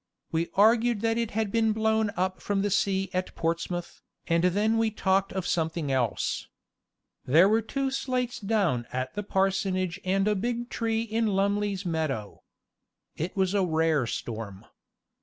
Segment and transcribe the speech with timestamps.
[0.31, 4.79] We argued that it had been blown up from the sea at Portsmouth, and then
[4.79, 6.47] we talked of something else.
[7.27, 12.41] There were two slates down at the parsonage and a big tree in Lumley's meadow.
[13.15, 14.65] It was a rare storm.